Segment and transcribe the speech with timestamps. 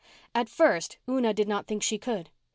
[0.33, 2.31] At first Una did not think she could.